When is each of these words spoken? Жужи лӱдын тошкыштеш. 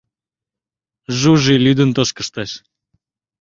Жужи 1.19 1.55
лӱдын 1.63 1.89
тошкыштеш. 1.97 2.51